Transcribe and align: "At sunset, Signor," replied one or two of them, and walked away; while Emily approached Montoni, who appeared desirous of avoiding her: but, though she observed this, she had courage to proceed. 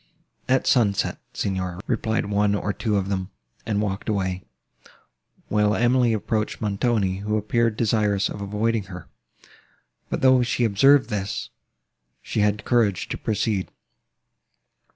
"At 0.49 0.65
sunset, 0.65 1.19
Signor," 1.31 1.79
replied 1.85 2.25
one 2.25 2.55
or 2.55 2.73
two 2.73 2.95
of 2.95 3.07
them, 3.09 3.29
and 3.67 3.83
walked 3.83 4.09
away; 4.09 4.41
while 5.47 5.75
Emily 5.75 6.11
approached 6.11 6.59
Montoni, 6.59 7.17
who 7.17 7.37
appeared 7.37 7.77
desirous 7.77 8.27
of 8.27 8.41
avoiding 8.41 8.85
her: 8.85 9.07
but, 10.09 10.21
though 10.21 10.41
she 10.41 10.63
observed 10.65 11.11
this, 11.11 11.51
she 12.23 12.39
had 12.39 12.65
courage 12.65 13.09
to 13.09 13.17
proceed. 13.19 13.69